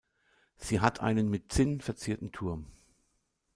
[0.57, 2.65] Sie hat einen mit Zinn verzierten Turm.